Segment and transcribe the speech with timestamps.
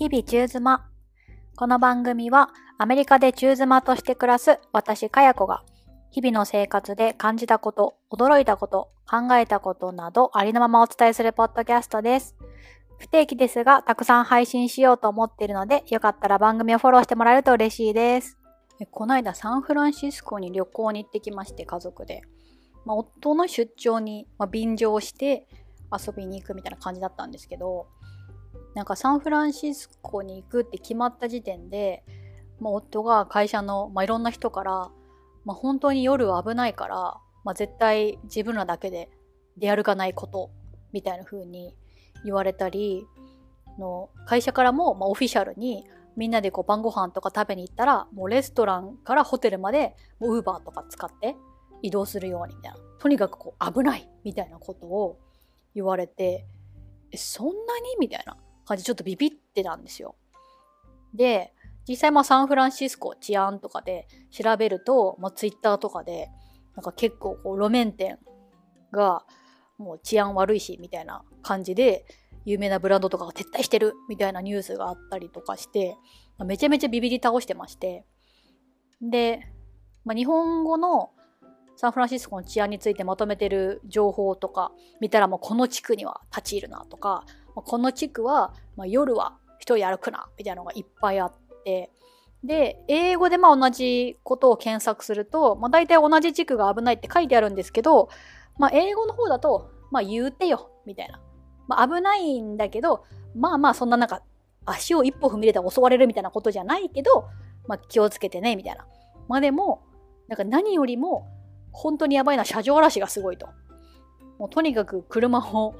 [0.00, 0.88] 日々中妻。
[1.56, 2.48] この番組は
[2.78, 5.62] アメリカで中妻として暮らす私かや子が
[6.10, 12.34] 日々の生活で感じたこと、驚いたこと、考えたことなどありのままお伝えするポッドキャストです。
[12.96, 18.38] 不定期ですがたくさん配信しようと思っているのでよかったら番組をフォローしてもらえると嬉しいです。
[18.90, 22.22] この間サンフランシスコに旅行に行ってきまして家族で。
[22.86, 25.46] まあ、夫の出張に、まあ、便乗して
[25.92, 27.88] 遊びに行くみたいな感じだったんですけど
[28.74, 32.04] なんかサンフランシスコに行くって決まった時点で、
[32.60, 34.90] まあ、夫が会社の、まあ、いろんな人から、
[35.44, 36.96] まあ、本当に夜は危ないから、
[37.44, 39.10] まあ、絶対自分らだけで
[39.56, 40.50] 出歩かないこと
[40.92, 41.74] みたいな風に
[42.24, 43.06] 言われたり
[43.78, 45.84] の会社からも、まあ、オフィシャルに
[46.16, 51.36] みんなでこう晩ご飯とか食べに行ったらもうレストランからホテルまでウーバーとか使って
[51.82, 52.78] 移動するようにみたいな。
[52.98, 55.18] とにかくこう危ないみたいなことを
[55.74, 56.44] 言われて
[57.12, 58.36] えそんなにみたいな。
[58.70, 60.14] 感じちょっとビビってたんですよ。
[61.12, 61.52] で
[61.88, 66.28] 実際まあサンフランシスコ治安とかで調べると、まあ、ツイッターとかで
[66.76, 68.20] なんか結構こう路面店
[68.92, 69.24] が
[69.76, 72.04] もう治安悪いしみたいな感じで
[72.44, 75.96] 有名なブランドとかが撤退してるみたいなニュースがあったりとかして
[76.44, 78.04] めちゃめちゃビビり倒してまして
[79.02, 79.40] で、
[80.04, 81.10] まあ、日本語の
[81.76, 87.24] サンフランシスコの治安についてまとめてる情報とか見たらもうこの地区には立ち入るなとか
[87.62, 91.90] この地区は、まあ、夜は一人歩くなみたいなのがいっぱいあって
[92.44, 98.08] で英語でまあ同じことを検索すると、まあ、大体同じ地区が危ないって書いてあるんですけど、
[98.58, 101.20] まあ、英語の方だと、まあ、言うてよみたいな、
[101.68, 104.22] まあ、危ないんだけどまあまあそんななんか
[104.64, 107.28] 足を一歩踏み入れたら襲われるみたいなことじゃないけど、
[107.66, 108.86] まあ、気をつけてねみたいな
[109.28, 109.82] まあでも
[110.28, 111.26] なんか何よりも
[111.72, 113.48] 本当にやばいのは車上荒らしがすごいと。
[114.38, 115.74] もうとにかく車を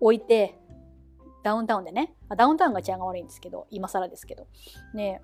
[0.00, 0.57] 置いて、
[1.48, 4.46] ダウンタウンでね、ダウンタウンが治安が悪いんですけど、今更ですけど。
[4.92, 5.22] ね、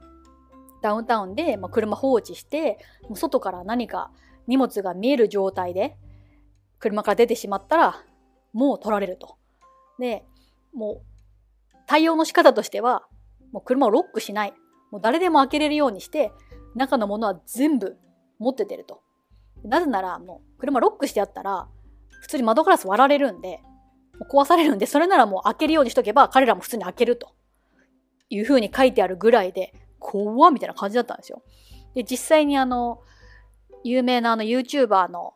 [0.81, 4.11] ダウンタウンで、まあ、車放置して、もう外から何か
[4.47, 5.99] 荷物が見える状態で、
[6.79, 8.03] 車から出てしまったら、
[8.55, 9.37] もう取られると。
[9.99, 10.25] で、
[10.73, 13.07] もう、対応の仕方としては、
[13.53, 14.55] もう車をロックしない。
[14.91, 16.33] もう誰でも開けれるようにして、
[16.75, 17.99] 中のものは全部
[18.39, 19.03] 持って出ると。
[19.63, 21.69] なぜなら、もう、車ロックしてあったら、
[22.23, 23.61] 普通に窓ガラス割られるんで、
[24.21, 27.29] 壊されるんで、それならもう開けるようにしとけば、彼らも普通に開けると。
[28.31, 31.43] いう風に書いてあるぐらいで、怖っみたいな感じだったんですよ。
[31.95, 33.01] で、実際にあの、
[33.83, 35.35] 有名なあの YouTuber の、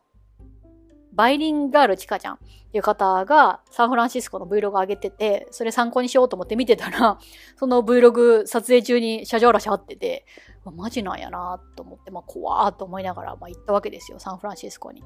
[1.13, 2.37] バイリンガールチカちゃんっ
[2.71, 7.19] ていう方がサンフランシスコの Vlog 上げてて、それ参考にしようと思って見てたら、
[7.57, 10.25] その Vlog 撮影中に車上荒らしあってて、
[10.65, 15.03] マジなんやなと思って、まあ、怖ーと思いながら、まあ、行ったわけですよ、サンフランシスコに。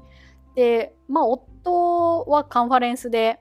[0.54, 3.40] で、まあ、夫はカンファレンスで、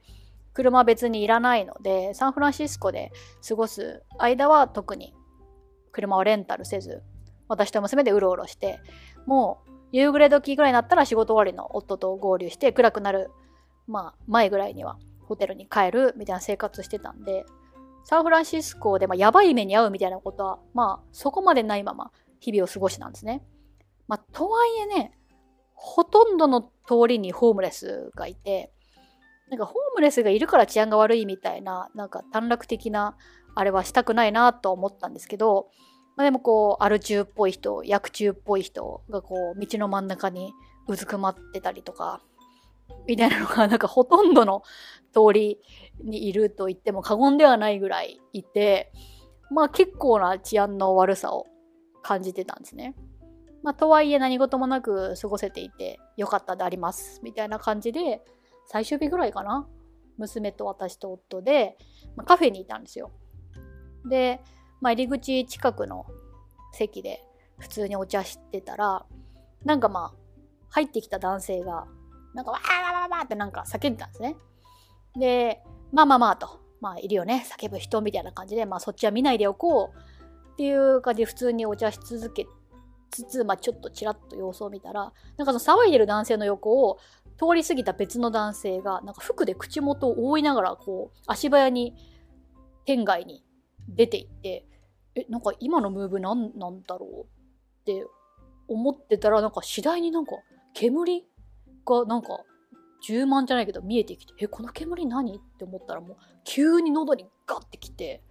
[0.54, 3.12] 車別にいらないので、サンフランシスコで
[3.48, 5.14] 過ごす間は特に
[5.92, 7.04] 車をレンタルせず、
[7.48, 8.80] 私と娘でうろうろして、
[9.26, 13.32] もう夕暮れ時ぐらいになったら仕事終わりの夫と合流して、暗くなる、
[13.88, 14.98] まあ、前ぐらいには
[15.28, 17.46] ホテルに帰るみたいな生活してたんで、
[18.06, 23.44] サンフランシスコで、まあ、やばい目に遭うみたいなことは、まあ、そこまでないまま日々を過ごしたんですね。
[24.08, 25.18] まあ、とはいえね、
[25.74, 26.70] ほとんどの通
[27.08, 28.72] りにホームレスがいて、
[29.54, 33.16] なんかホームレスがいるから治安が悪いみたいな、なんか短絡的な
[33.54, 35.70] あれはしたくないなと思ったんですけど、
[36.16, 40.54] まあ、でもこう、アル中っぽい人、薬中っぽい人がこう、道の真ん中に
[40.88, 42.24] うずくまってたりとか、
[43.08, 44.64] みたいなのが、 なんかほとんどの
[45.14, 45.62] 通り
[46.04, 48.92] にいると言っても過言ではないぐらいいて、
[49.52, 51.46] まあ結構な治安の悪さを
[52.02, 52.96] 感じてたんですね。
[53.62, 57.22] まあとはいえ何事もなく過ごせていてよかったであります。
[57.24, 58.24] みたいな感じで、
[58.68, 59.68] 最終日ぐらいかな？
[60.18, 61.78] 娘と私と夫で、
[62.16, 63.12] まあ、カフェにいたんですよ。
[64.06, 64.42] で、
[64.82, 66.06] まあ入り口近くの
[66.74, 67.24] 席で
[67.60, 69.06] 普通にお茶してたら、
[69.64, 70.18] なんかまあ
[70.70, 71.86] 入ってきた男性が
[72.34, 74.36] なんかわーわーわーってなんか叫んでたんですね。
[75.16, 75.62] で、
[75.92, 82.46] まあまあまあと、まあいるよね、叫ぶ人みたいな感じで、まあそっちは見ないでおこうっていう感じで普通にお茶し続け
[83.12, 86.98] つつ、まあちょっとちらっと様子を見たら、なんかその騒いでる男性の横を
[87.38, 91.96] 通り過ぎた別の男性が、なんか服で口元を覆いながら、こう、足早に
[92.86, 93.44] 店外に
[93.88, 94.66] 出て行って、
[95.16, 97.26] え、なんか今のムーブなんなんだろうっ
[97.86, 98.06] て
[98.68, 100.34] 思ってたら、なんか次第になんか
[100.74, 101.26] 煙
[101.86, 102.40] がなんか
[103.02, 105.36] 充満じゃないけど見えてきて、え、この煙何？
[105.36, 108.24] って思ったらもう急に喉にガッてきて、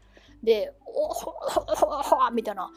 [0.43, 2.71] で、おほほほほみたいな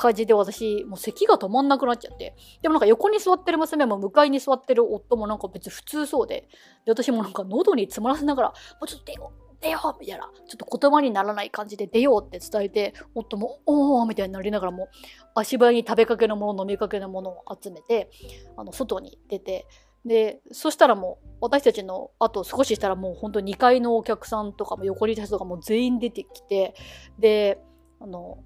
[0.00, 2.34] 感じで私、もう咳が止まんなくなっちゃって。
[2.62, 6.48] でもなんか横に座ってる娘も向かいに座ってる夫もなんか別に普通そうで、
[6.86, 14.88] で、私もなんか喉に詰まらせながら、もうちょっと出よう、出ようみたいな、ちょっと言葉にならない感じで出ようって伝えて、夫も、おーみたいになりながらも、
[15.34, 18.10] 足早に食べかけのもの、飲みかけのものを集めて、
[18.56, 19.66] あの、外に出て、
[20.06, 26.74] で、そしたらもう、私たちの、あと少ししたらもう本当2階のお客さんとかも横にいた人とかも全員出てきて、
[27.18, 27.62] で、
[28.00, 28.38] あの、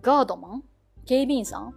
[0.00, 0.64] ガードマン？
[1.06, 1.74] 警備員さん？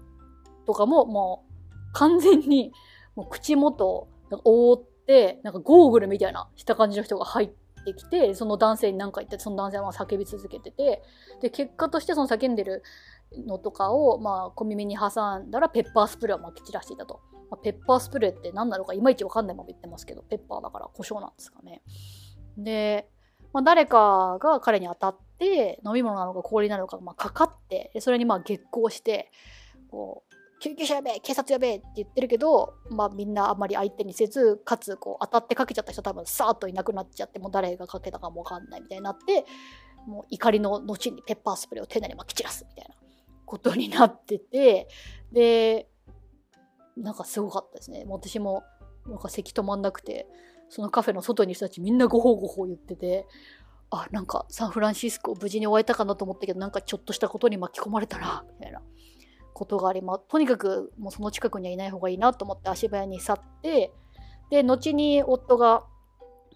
[0.65, 2.71] とかももう完全に
[3.15, 4.07] もう口元を
[4.43, 7.49] 覆って、なんかゴーグルみたいなした感じの人が入っ
[7.85, 11.01] てきて、その男性に何か言って、その男性は叫び続けてて、
[11.41, 12.83] で、結果としてその叫んでる
[13.31, 17.21] のとかを、まあ、小耳に挟んだらペッパースプレーをまき散らしていたと。
[17.49, 21.81] まあ、ペッパースプレーって何なのかいまいちわかんないまま言ってますけど、ペッパーだから胡椒なんですかね。
[22.57, 23.09] で、
[23.53, 29.31] まあ、誰かが彼に当たってて、飲み物なのか氷なのか、まあ、かかって、それにまあ激高して、
[29.89, 39.45] こう、救急車呼べえ警察呼べえって言ってるけど、まあみんなあんまり相手にせず、かつこう当たってかけちゃった人多分さーっといなくなっちゃって、もう誰がかけたかもわかんないみたいになって、
[40.07, 42.95] もう怒りの後にペッパースプレーを手内にまき散らすみたいな
[43.45, 44.87] ことになってて、
[45.31, 45.87] で、
[46.95, 48.03] なんかすごかったですね。
[48.07, 48.63] 私も
[49.05, 50.27] なんか咳止まんなくて、
[50.69, 53.27] そのカフェの外に人たちみんなごほうごほう言ってて、
[53.89, 58.81] あ、なんかサンフランシスコ無事に終えたかなと思ったけど、なんかちょっとしたことに巻き込まれたな、みたいな
[59.53, 60.21] ことがあります。
[60.27, 63.93] とにかくもうその近くにはいない方がいいなと思って足早に去って、
[64.49, 65.83] で、後に夫が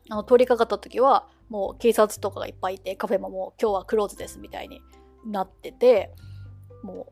[0.10, 4.81] あの通りかかった時は、もう警察とかがいっぱいいて、カフェももう今日はクローズですみたいに
[5.25, 6.13] なってて、
[6.84, 7.07] も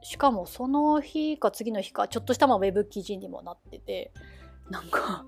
[0.00, 4.12] う、しかもその日か次の日か、ちょっとしたまあウェブ記事にもなってて、
[4.70, 5.24] なんか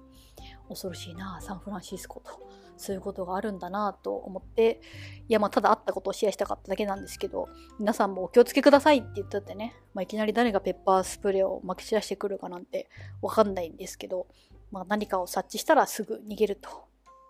[0.68, 2.44] 恐ろしいな、サンフランシスコと。
[2.76, 4.80] そういうことがあるんだなと思って、
[5.28, 7.48] いや、まあ、ただあったことをシェアしたかっただけなんですけど、
[7.78, 12.88] 皆さんもお気をつけくださいって言っててね、まあ、いきなり誰がペッパースプレーを撒き散らしてくるかなんて
[13.22, 14.26] わかんないんですけど、
[14.70, 16.68] まあ、何かを察知したらすぐ逃げると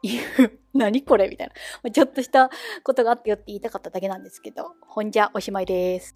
[0.03, 1.51] いう、 何これみたい
[1.83, 2.51] な、ちょっとした
[2.83, 6.15] ことがあったよって言いたかっただけなんですけど、ほんじゃおしまいです。